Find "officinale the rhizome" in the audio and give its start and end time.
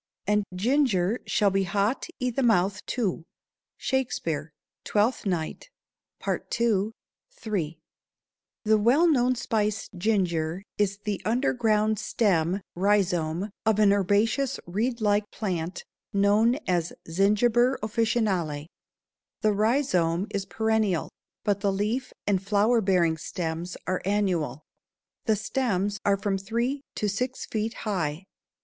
17.83-20.25